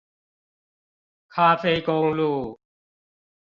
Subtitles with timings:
[1.29, 2.59] 咖啡公路